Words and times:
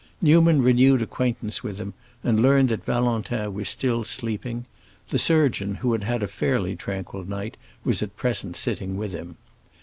Newman 0.19 0.63
renewed 0.63 0.99
acquaintance 1.03 1.61
with 1.61 1.77
him, 1.77 1.93
and 2.23 2.39
learned 2.39 2.69
that 2.69 2.83
Valentin 2.85 3.53
was 3.53 3.69
still 3.69 4.03
sleeping; 4.03 4.65
the 5.09 5.19
surgeon, 5.19 5.75
who 5.75 5.91
had 5.91 6.05
had 6.05 6.23
a 6.23 6.27
fairly 6.27 6.75
tranquil 6.75 7.23
night, 7.23 7.55
was 7.83 8.01
at 8.01 8.17
present 8.17 8.55
sitting 8.55 8.97
with 8.97 9.13
him. 9.13 9.37